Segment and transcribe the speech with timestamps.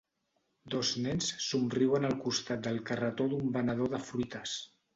[0.73, 4.61] Dos nens somriuen al costat del carretó d'un venedor de fruites.